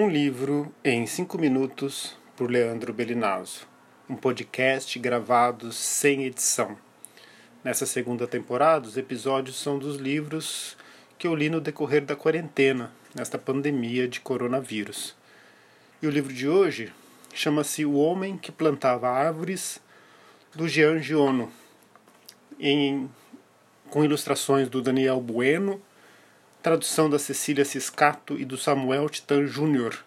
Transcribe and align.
Um 0.00 0.08
livro 0.08 0.72
em 0.84 1.04
cinco 1.06 1.36
minutos 1.36 2.16
por 2.36 2.48
Leandro 2.48 2.92
Belinazzo. 2.92 3.66
Um 4.08 4.14
podcast 4.14 4.96
gravado 4.96 5.72
sem 5.72 6.22
edição. 6.22 6.78
Nessa 7.64 7.84
segunda 7.84 8.24
temporada, 8.24 8.86
os 8.86 8.96
episódios 8.96 9.60
são 9.60 9.76
dos 9.76 9.96
livros 9.96 10.76
que 11.18 11.26
eu 11.26 11.34
li 11.34 11.50
no 11.50 11.60
decorrer 11.60 12.04
da 12.04 12.14
quarentena, 12.14 12.92
nesta 13.12 13.36
pandemia 13.38 14.06
de 14.06 14.20
coronavírus. 14.20 15.16
E 16.00 16.06
o 16.06 16.10
livro 16.10 16.32
de 16.32 16.48
hoje 16.48 16.92
chama-se 17.34 17.84
O 17.84 17.94
Homem 17.94 18.38
que 18.38 18.52
Plantava 18.52 19.08
Árvores, 19.08 19.80
do 20.54 20.68
Jean 20.68 21.02
Giono, 21.02 21.50
em, 22.60 23.10
com 23.90 24.04
ilustrações 24.04 24.68
do 24.68 24.80
Daniel 24.80 25.20
Bueno 25.20 25.82
tradução 26.62 27.08
da 27.08 27.18
Cecília 27.18 27.64
Ciscato 27.64 28.36
e 28.36 28.44
do 28.44 28.58
Samuel 28.58 29.08
Titan 29.08 29.46
Júnior, 29.46 30.04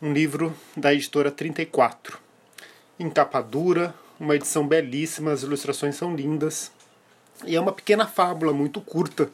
um 0.00 0.12
livro 0.12 0.52
da 0.76 0.92
editora 0.92 1.30
34. 1.30 2.18
Em 2.98 3.08
capa 3.08 3.40
dura, 3.40 3.94
uma 4.18 4.34
edição 4.34 4.66
belíssima, 4.66 5.30
as 5.30 5.42
ilustrações 5.42 5.94
são 5.94 6.16
lindas, 6.16 6.72
e 7.46 7.54
é 7.54 7.60
uma 7.60 7.72
pequena 7.72 8.06
fábula 8.06 8.52
muito 8.52 8.80
curta, 8.80 9.30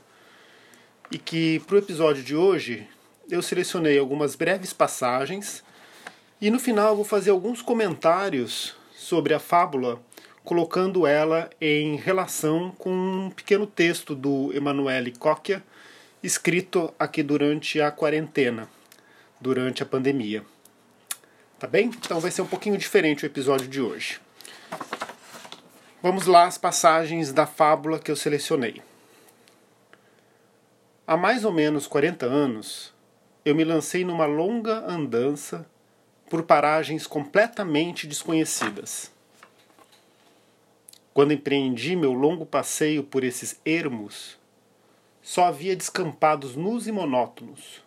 e 1.10 1.16
que 1.16 1.60
para 1.60 1.76
o 1.76 1.78
episódio 1.78 2.22
de 2.22 2.36
hoje 2.36 2.86
eu 3.30 3.40
selecionei 3.40 3.98
algumas 3.98 4.34
breves 4.34 4.74
passagens, 4.74 5.64
e 6.40 6.50
no 6.50 6.58
final 6.58 6.94
vou 6.94 7.06
fazer 7.06 7.30
alguns 7.30 7.62
comentários 7.62 8.76
sobre 8.94 9.32
a 9.32 9.38
fábula, 9.38 9.98
colocando 10.44 11.06
ela 11.06 11.48
em 11.58 11.96
relação 11.96 12.70
com 12.78 12.90
um 12.90 13.30
pequeno 13.30 13.66
texto 13.66 14.14
do 14.14 14.52
Emanuele 14.54 15.12
Cocchia, 15.12 15.64
escrito 16.22 16.92
aqui 16.98 17.22
durante 17.22 17.80
a 17.80 17.90
quarentena, 17.90 18.68
durante 19.40 19.82
a 19.82 19.86
pandemia. 19.86 20.44
Tá 21.58 21.66
bem? 21.66 21.86
Então 21.86 22.20
vai 22.20 22.30
ser 22.30 22.42
um 22.42 22.46
pouquinho 22.46 22.76
diferente 22.76 23.24
o 23.24 23.26
episódio 23.26 23.68
de 23.68 23.80
hoje. 23.80 24.20
Vamos 26.02 26.26
lá 26.26 26.46
as 26.46 26.56
passagens 26.56 27.32
da 27.32 27.46
fábula 27.46 27.98
que 27.98 28.10
eu 28.10 28.16
selecionei. 28.16 28.80
Há 31.06 31.16
mais 31.16 31.44
ou 31.44 31.52
menos 31.52 31.86
40 31.86 32.26
anos, 32.26 32.92
eu 33.44 33.54
me 33.54 33.64
lancei 33.64 34.04
numa 34.04 34.26
longa 34.26 34.84
andança 34.86 35.66
por 36.28 36.42
paragens 36.42 37.06
completamente 37.06 38.06
desconhecidas. 38.06 39.10
Quando 41.12 41.32
empreendi 41.32 41.96
meu 41.96 42.12
longo 42.12 42.46
passeio 42.46 43.02
por 43.02 43.24
esses 43.24 43.58
ermos, 43.64 44.38
só 45.28 45.44
havia 45.44 45.76
descampados 45.76 46.56
nus 46.56 46.86
e 46.86 46.90
monótonos. 46.90 47.84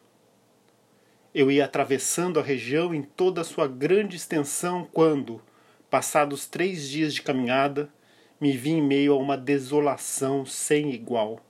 Eu 1.34 1.50
ia 1.50 1.66
atravessando 1.66 2.40
a 2.40 2.44
região 2.44 2.94
em 2.94 3.02
toda 3.02 3.42
a 3.42 3.44
sua 3.44 3.68
grande 3.68 4.16
extensão 4.16 4.88
quando, 4.94 5.42
passados 5.90 6.46
três 6.46 6.88
dias 6.88 7.16
de 7.16 7.24
caminhada, 7.24 7.92
me 8.40 8.56
vi 8.56 8.70
em 8.70 8.82
meio 8.84 9.14
a 9.14 9.18
uma 9.18 9.36
desolação 9.36 10.46
sem 10.46 10.94
igual. 10.94 11.44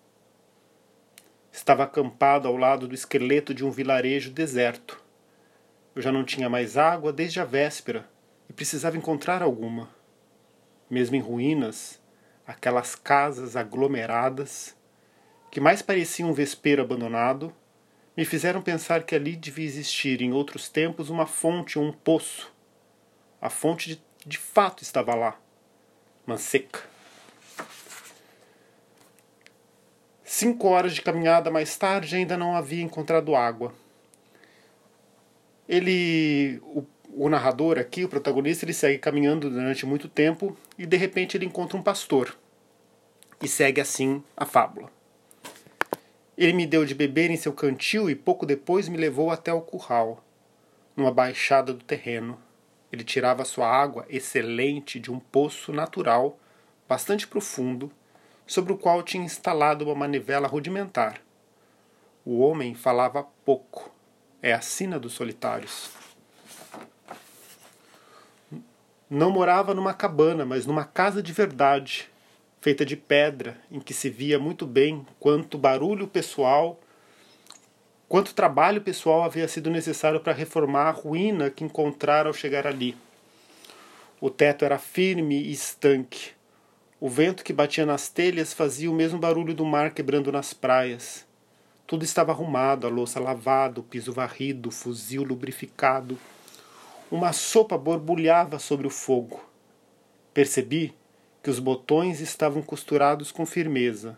Estava 1.52 1.84
acampado 1.84 2.48
ao 2.48 2.56
lado 2.56 2.88
do 2.88 2.96
esqueleto 2.96 3.54
de 3.54 3.66
um 3.66 3.70
vilarejo 3.70 4.32
deserto. 4.32 5.04
Eu 5.94 6.02
já 6.02 6.10
não 6.10 6.24
tinha 6.24 6.48
mais 6.48 6.78
água 6.78 7.12
desde 7.12 7.42
a 7.42 7.44
véspera 7.44 8.10
e 8.50 8.54
precisava 8.54 8.96
encontrar 8.96 9.44
alguma. 9.44 9.90
Mesmo 10.90 11.18
em 11.18 11.22
ruínas, 11.22 12.02
aquelas 12.48 12.96
casas 12.96 13.58
aglomeradas 13.58 14.80
que 15.52 15.60
mais 15.60 15.82
parecia 15.82 16.26
um 16.26 16.32
vespeiro 16.32 16.82
abandonado, 16.82 17.54
me 18.16 18.24
fizeram 18.24 18.62
pensar 18.62 19.04
que 19.04 19.14
ali 19.14 19.36
devia 19.36 19.66
existir 19.66 20.22
em 20.22 20.32
outros 20.32 20.70
tempos 20.70 21.10
uma 21.10 21.28
fonte 21.28 21.78
ou 21.78 21.84
um 21.86 21.92
poço. 21.92 22.52
A 23.42 23.50
fonte 23.50 23.90
de, 23.90 24.02
de 24.26 24.38
fato 24.38 24.82
estava 24.82 25.14
lá, 25.14 25.38
mas 26.26 26.42
seca. 26.42 26.80
Cinco 30.24 30.70
horas 30.70 30.96
de 30.96 31.02
caminhada 31.02 31.52
mais 31.52 31.76
tarde 31.78 32.16
ainda 32.16 32.38
não 32.38 32.56
havia 32.56 32.82
encontrado 32.82 33.36
água. 33.36 33.74
Ele, 35.68 36.60
o, 36.64 36.86
o 37.14 37.28
narrador 37.28 37.78
aqui, 37.78 38.06
o 38.06 38.10
protagonista, 38.10 38.64
ele 38.64 38.74
segue 38.74 38.98
caminhando 38.98 39.50
durante 39.50 39.86
muito 39.86 40.08
tempo 40.08 40.58
e 40.78 40.86
de 40.86 40.96
repente 40.96 41.36
ele 41.36 41.46
encontra 41.46 41.78
um 41.78 41.84
pastor. 41.84 42.38
E 43.42 43.48
segue 43.48 43.82
assim 43.82 44.24
a 44.36 44.46
fábula. 44.46 45.01
Ele 46.38 46.54
me 46.54 46.66
deu 46.66 46.86
de 46.86 46.96
beber 46.96 47.30
em 47.30 47.38
seu 47.38 47.54
cantil 47.54 48.10
e 48.10 48.16
pouco 48.16 48.46
depois 48.46 48.88
me 48.88 48.98
levou 48.98 49.32
até 49.32 49.54
o 49.54 49.62
curral, 49.62 50.24
numa 50.96 51.12
baixada 51.12 51.74
do 51.74 51.84
terreno. 51.84 52.40
Ele 52.92 53.04
tirava 53.04 53.46
sua 53.46 53.68
água 53.68 54.06
excelente 54.10 55.00
de 55.00 55.12
um 55.12 55.20
poço 55.20 55.72
natural, 55.72 56.38
bastante 56.88 57.28
profundo, 57.28 57.92
sobre 58.46 58.74
o 58.74 58.78
qual 58.78 59.02
tinha 59.02 59.24
instalado 59.24 59.86
uma 59.86 59.96
manivela 59.96 60.48
rudimentar. 60.48 61.22
O 62.26 62.40
homem 62.40 62.76
falava 62.76 63.26
pouco. 63.46 63.92
É 64.42 64.54
a 64.54 64.62
sina 64.62 65.00
dos 65.00 65.14
solitários. 65.14 65.90
Não 69.10 69.32
morava 69.32 69.74
numa 69.74 69.94
cabana, 69.94 70.46
mas 70.46 70.66
numa 70.66 70.84
casa 70.84 71.22
de 71.22 71.34
verdade, 71.34 72.11
feita 72.62 72.86
de 72.86 72.96
pedra, 72.96 73.60
em 73.72 73.80
que 73.80 73.92
se 73.92 74.08
via 74.08 74.38
muito 74.38 74.68
bem 74.68 75.04
quanto 75.20 75.58
barulho 75.58 76.08
pessoal, 76.08 76.80
quanto 78.08 78.36
trabalho 78.36 78.82
pessoal 78.82 79.24
havia 79.24 79.48
sido 79.48 79.72
necessário 79.72 80.20
para 80.20 80.32
reformar 80.32 80.84
a 80.84 80.92
ruína 80.92 81.50
que 81.50 81.64
encontrara 81.64 82.30
ao 82.30 82.34
chegar 82.34 82.68
ali. 82.68 82.96
O 84.22 84.30
teto 84.30 84.64
era 84.64 84.78
firme 84.78 85.42
e 85.42 85.52
estanque. 85.52 86.34
O 87.00 87.10
vento 87.10 87.44
que 87.44 87.52
batia 87.52 87.84
nas 87.84 88.10
telhas 88.10 88.54
fazia 88.54 88.92
o 88.92 88.94
mesmo 88.94 89.18
barulho 89.18 89.56
do 89.56 89.66
mar 89.66 89.92
quebrando 89.92 90.32
nas 90.32 90.54
praias. 90.54 91.26
Tudo 91.88 92.04
estava 92.06 92.32
arrumado, 92.32 92.86
a 92.86 92.92
louça 92.92 93.20
lavada, 93.20 93.80
o 93.80 93.84
piso 93.84 94.14
varrido, 94.14 94.70
o 94.70 94.72
fuzil 94.72 95.24
lubrificado. 95.24 96.16
Uma 97.10 97.34
sopa 97.34 97.76
borbulhava 97.76 98.60
sobre 98.60 98.86
o 98.86 98.92
fogo. 98.92 99.44
Percebi 100.32 100.94
que 101.42 101.50
os 101.50 101.60
botões 101.60 102.20
estavam 102.20 102.62
costurados 102.62 103.32
com 103.32 103.46
firmeza, 103.46 104.18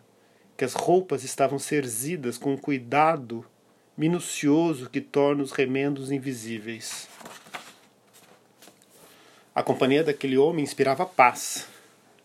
que 0.57 0.65
as 0.65 0.73
roupas 0.73 1.23
estavam 1.23 1.57
cerzidas 1.57 2.37
com 2.37 2.53
um 2.53 2.57
cuidado 2.57 3.45
minucioso 3.97 4.89
que 4.89 4.99
torna 4.99 5.43
os 5.43 5.51
remendos 5.51 6.11
invisíveis. 6.11 7.07
A 9.55 9.61
companhia 9.61 10.03
daquele 10.03 10.37
homem 10.37 10.63
inspirava 10.63 11.05
paz. 11.05 11.67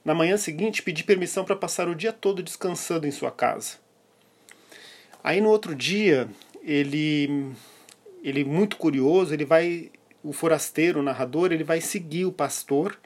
Na 0.04 0.14
manhã 0.14 0.36
seguinte, 0.36 0.82
pedi 0.82 1.04
permissão 1.04 1.44
para 1.44 1.54
passar 1.54 1.88
o 1.88 1.94
dia 1.94 2.12
todo 2.12 2.42
descansando 2.42 3.06
em 3.06 3.10
sua 3.10 3.30
casa. 3.30 3.76
Aí 5.22 5.40
no 5.40 5.50
outro 5.50 5.74
dia, 5.74 6.28
ele 6.62 7.52
ele 8.22 8.44
muito 8.44 8.76
curioso, 8.76 9.32
ele 9.32 9.44
vai 9.44 9.92
o 10.24 10.32
forasteiro, 10.32 11.00
o 11.00 11.02
narrador, 11.02 11.52
ele 11.52 11.62
vai 11.62 11.80
seguir 11.80 12.24
o 12.24 12.32
pastor 12.32 12.98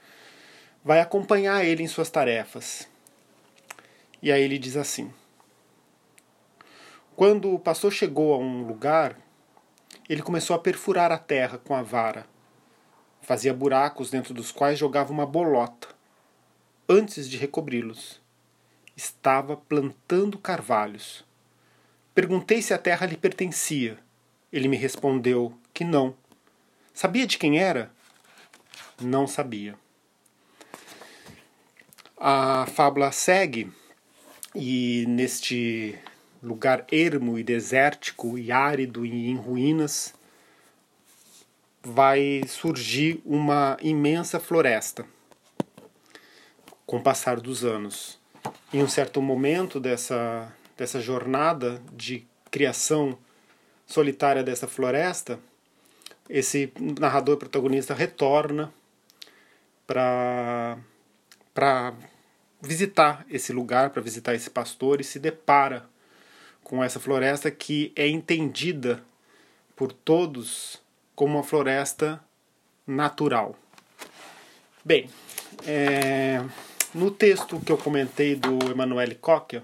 vai 0.85 1.01
acompanhar 1.01 1.65
ele 1.65 1.83
em 1.83 1.89
suas 1.89 2.11
tarefas. 2.11 2.89
E 4.21 4.31
aí 4.31 4.43
ele 4.43 4.59
diz 4.59 4.77
assim: 4.77 5.13
Quando 7.15 7.53
o 7.53 7.59
pastor 7.59 7.93
chegou 7.93 8.35
a 8.35 8.39
um 8.39 8.67
lugar, 8.67 9.19
ele 10.09 10.23
começou 10.23 10.55
a 10.55 10.59
perfurar 10.59 11.13
a 11.13 11.19
terra 11.19 11.59
com 11.59 11.75
a 11.75 11.83
vara. 11.83 12.27
Fazia 13.21 13.55
buracos 13.55 14.11
dentro 14.11 14.35
dos 14.35 14.51
quais 14.51 14.79
jogava 14.79 15.13
uma 15.13 15.25
bolota, 15.25 15.89
antes 16.89 17.29
de 17.29 17.37
recobri-los. 17.37 18.21
Estava 18.97 19.57
plantando 19.57 20.39
carvalhos. 20.39 21.25
Perguntei 22.15 22.61
se 22.61 22.75
a 22.75 22.79
terra 22.79 23.07
lhe 23.07 23.17
pertencia. 23.17 23.99
Ele 24.53 24.69
me 24.69 24.77
respondeu 24.77 25.57
que 25.73 25.85
não. 25.85 26.15
Sabia 26.93 27.27
de 27.27 27.39
quem 27.39 27.59
era? 27.59 27.91
Não 29.01 29.27
sabia. 29.27 29.82
A 32.25 32.67
fábula 32.67 33.11
segue 33.11 33.69
e 34.55 35.05
neste 35.09 35.99
lugar 36.41 36.87
ermo 36.89 37.37
e 37.37 37.43
desértico 37.43 38.39
e 38.39 38.53
árido 38.53 39.05
e 39.05 39.29
em 39.29 39.35
ruínas 39.35 40.15
vai 41.83 42.43
surgir 42.47 43.21
uma 43.25 43.77
imensa 43.83 44.39
floresta 44.39 45.05
com 46.87 46.99
o 46.99 47.03
passar 47.03 47.41
dos 47.41 47.65
anos. 47.65 48.21
Em 48.73 48.81
um 48.85 48.89
certo 48.89 49.21
momento 49.21 49.81
dessa, 49.81 50.55
dessa 50.77 51.01
jornada 51.01 51.83
de 51.93 52.25
criação 52.53 53.19
solitária 53.85 54.45
dessa 54.45 54.69
floresta, 54.69 55.41
esse 56.31 56.73
narrador 56.79 57.37
protagonista 57.37 57.93
retorna 57.93 58.73
para 59.89 60.79
para 61.55 61.93
visitar 62.63 63.27
esse 63.29 63.53
lugar, 63.53 63.91
para 63.91 64.01
visitar 64.01 64.35
esse 64.35 64.49
pastor 64.49 65.01
e 65.01 65.05
se 65.05 65.19
depara 65.19 65.85
com 66.63 66.83
essa 66.83 67.01
floresta 67.01 67.51
que 67.51 67.93
é 67.97 68.09
entendida 68.09 69.03
por 69.75 69.93
todos 69.93 70.81
como 71.15 71.35
uma 71.35 71.43
floresta 71.43 72.23
natural. 72.87 73.57
Bem, 74.85 75.11
é, 75.67 76.43
no 76.95 77.11
texto 77.11 77.61
que 77.61 77.73
eu 77.73 77.79
comentei 77.79 78.37
do 78.37 78.71
Emanuele 78.71 79.17
Cocchia, 79.17 79.63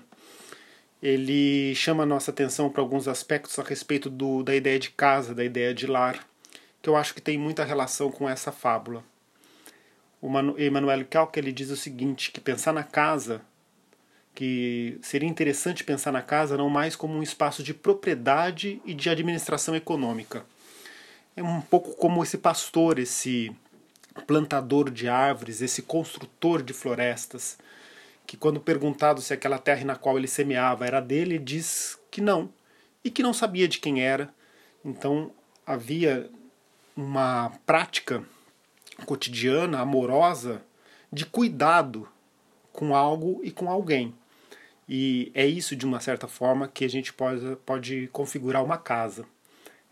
ele 1.00 1.74
chama 1.76 2.02
a 2.02 2.06
nossa 2.06 2.32
atenção 2.32 2.68
para 2.68 2.82
alguns 2.82 3.06
aspectos 3.06 3.56
a 3.58 3.62
respeito 3.62 4.10
do, 4.10 4.42
da 4.42 4.54
ideia 4.54 4.78
de 4.78 4.90
casa, 4.90 5.34
da 5.34 5.44
ideia 5.44 5.72
de 5.72 5.86
lar, 5.86 6.26
que 6.82 6.88
eu 6.88 6.96
acho 6.96 7.14
que 7.14 7.22
tem 7.22 7.38
muita 7.38 7.64
relação 7.64 8.10
com 8.10 8.28
essa 8.28 8.50
fábula. 8.50 9.04
O 10.20 10.28
Emanuele 10.58 11.04
Cocchia 11.04 11.40
ele 11.40 11.52
diz 11.52 11.70
o 11.70 11.76
seguinte, 11.76 12.32
que 12.32 12.40
pensar 12.40 12.72
na 12.72 12.82
casa, 12.82 13.40
que 14.34 14.98
seria 15.02 15.28
interessante 15.28 15.84
pensar 15.84 16.12
na 16.12 16.22
casa 16.22 16.56
não 16.56 16.68
mais 16.68 16.96
como 16.96 17.14
um 17.14 17.22
espaço 17.22 17.62
de 17.62 17.72
propriedade 17.72 18.80
e 18.84 18.94
de 18.94 19.08
administração 19.08 19.74
econômica. 19.76 20.44
É 21.36 21.42
um 21.42 21.60
pouco 21.60 21.94
como 21.96 22.22
esse 22.22 22.38
pastor, 22.38 22.98
esse 22.98 23.54
plantador 24.26 24.90
de 24.90 25.08
árvores, 25.08 25.60
esse 25.60 25.82
construtor 25.82 26.62
de 26.62 26.72
florestas, 26.72 27.58
que 28.26 28.36
quando 28.36 28.60
perguntado 28.60 29.20
se 29.20 29.32
aquela 29.32 29.58
terra 29.58 29.84
na 29.84 29.96
qual 29.96 30.18
ele 30.18 30.28
semeava 30.28 30.86
era 30.86 31.00
dele, 31.00 31.38
diz 31.38 31.98
que 32.10 32.20
não, 32.20 32.50
e 33.04 33.10
que 33.10 33.22
não 33.22 33.32
sabia 33.32 33.68
de 33.68 33.78
quem 33.78 34.02
era. 34.02 34.28
Então 34.84 35.30
havia 35.64 36.28
uma 36.96 37.52
prática 37.64 38.24
cotidiana, 39.06 39.80
amorosa, 39.80 40.62
de 41.12 41.24
cuidado 41.24 42.08
com 42.72 42.94
algo 42.94 43.40
e 43.42 43.50
com 43.50 43.70
alguém. 43.70 44.14
E 44.88 45.30
é 45.34 45.46
isso, 45.46 45.76
de 45.76 45.84
uma 45.84 46.00
certa 46.00 46.26
forma, 46.26 46.68
que 46.68 46.84
a 46.84 46.88
gente 46.88 47.12
pode, 47.12 47.56
pode 47.66 48.08
configurar 48.12 48.64
uma 48.64 48.78
casa, 48.78 49.26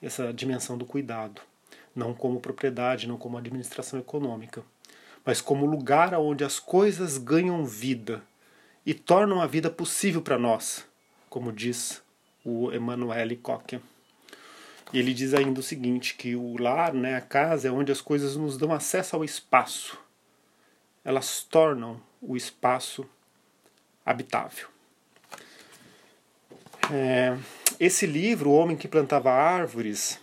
essa 0.00 0.32
dimensão 0.32 0.76
do 0.78 0.86
cuidado 0.86 1.42
não 1.96 2.12
como 2.12 2.40
propriedade, 2.40 3.08
não 3.08 3.16
como 3.16 3.38
administração 3.38 3.98
econômica, 3.98 4.62
mas 5.24 5.40
como 5.40 5.64
lugar 5.64 6.14
onde 6.14 6.44
as 6.44 6.60
coisas 6.60 7.16
ganham 7.16 7.64
vida 7.64 8.22
e 8.84 8.92
tornam 8.92 9.40
a 9.40 9.46
vida 9.46 9.70
possível 9.70 10.20
para 10.20 10.38
nós, 10.38 10.86
como 11.30 11.50
diz 11.50 12.02
o 12.44 12.70
Emanuele 12.70 13.34
Cocchia. 13.34 13.80
E 14.96 14.98
ele 14.98 15.12
diz 15.12 15.34
ainda 15.34 15.60
o 15.60 15.62
seguinte, 15.62 16.14
que 16.14 16.34
o 16.34 16.56
lar, 16.56 16.94
né, 16.94 17.16
a 17.16 17.20
casa, 17.20 17.68
é 17.68 17.70
onde 17.70 17.92
as 17.92 18.00
coisas 18.00 18.34
nos 18.34 18.56
dão 18.56 18.72
acesso 18.72 19.14
ao 19.14 19.22
espaço. 19.22 19.98
Elas 21.04 21.42
tornam 21.42 22.00
o 22.18 22.34
espaço 22.34 23.06
habitável. 24.06 24.68
É, 26.90 27.36
esse 27.78 28.06
livro, 28.06 28.48
O 28.48 28.54
Homem 28.54 28.74
que 28.74 28.88
Plantava 28.88 29.30
Árvores, 29.30 30.18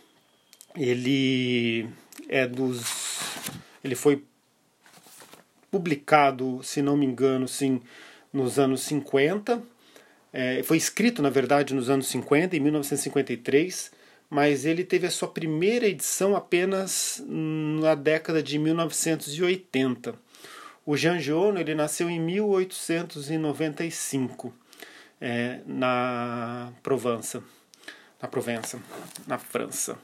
ele 0.75 1.87
é 2.27 2.47
dos 2.47 3.19
ele 3.83 3.93
foi 3.93 4.23
publicado, 5.69 6.63
se 6.63 6.81
não 6.81 6.97
me 6.97 7.05
engano, 7.05 7.47
sim, 7.47 7.79
nos 8.33 8.57
anos 8.57 8.81
50. 8.81 9.61
É, 10.33 10.63
foi 10.63 10.77
escrito, 10.77 11.21
na 11.21 11.29
verdade, 11.29 11.75
nos 11.75 11.91
anos 11.91 12.07
50, 12.07 12.57
em 12.57 12.59
1953, 12.59 14.01
mas 14.33 14.65
ele 14.65 14.83
teve 14.83 15.05
a 15.05 15.11
sua 15.11 15.27
primeira 15.27 15.85
edição 15.85 16.35
apenas 16.35 17.23
na 17.27 17.93
década 17.93 18.41
de 18.41 18.57
1980. 18.57 20.15
O 20.83 20.97
Jean 20.97 21.19
Giono 21.19 21.59
ele 21.59 21.75
nasceu 21.75 22.09
em 22.09 22.19
1895 22.19 24.51
é, 25.21 25.59
na 25.67 26.73
Provença, 26.81 27.43
na 28.19 28.27
Provença, 28.27 28.81
na 29.27 29.37
França. 29.37 29.99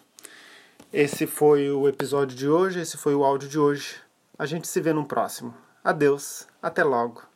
Esse 0.93 1.25
foi 1.25 1.71
o 1.71 1.89
episódio 1.89 2.37
de 2.37 2.47
hoje, 2.47 2.81
esse 2.81 2.97
foi 2.97 3.15
o 3.15 3.23
áudio 3.23 3.49
de 3.49 3.57
hoje. 3.57 3.95
A 4.37 4.45
gente 4.45 4.67
se 4.67 4.79
vê 4.79 4.93
no 4.93 5.07
próximo. 5.07 5.55
Adeus, 5.83 6.45
até 6.61 6.83
logo. 6.83 7.28